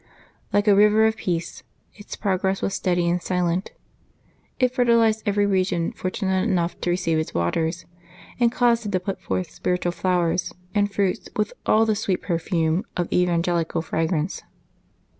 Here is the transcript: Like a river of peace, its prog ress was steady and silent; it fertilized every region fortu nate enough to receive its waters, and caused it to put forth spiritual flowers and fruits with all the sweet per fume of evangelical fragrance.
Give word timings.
Like 0.51 0.67
a 0.67 0.73
river 0.73 1.05
of 1.05 1.15
peace, 1.15 1.61
its 1.93 2.15
prog 2.15 2.43
ress 2.43 2.59
was 2.63 2.73
steady 2.73 3.07
and 3.07 3.21
silent; 3.21 3.71
it 4.59 4.73
fertilized 4.73 5.21
every 5.27 5.45
region 5.45 5.91
fortu 5.93 6.23
nate 6.23 6.49
enough 6.49 6.81
to 6.81 6.89
receive 6.89 7.19
its 7.19 7.35
waters, 7.35 7.85
and 8.39 8.51
caused 8.51 8.87
it 8.87 8.93
to 8.93 8.99
put 8.99 9.21
forth 9.21 9.51
spiritual 9.51 9.91
flowers 9.91 10.55
and 10.73 10.91
fruits 10.91 11.29
with 11.35 11.53
all 11.67 11.85
the 11.85 11.93
sweet 11.95 12.23
per 12.23 12.39
fume 12.39 12.83
of 12.97 13.13
evangelical 13.13 13.83
fragrance. 13.83 14.41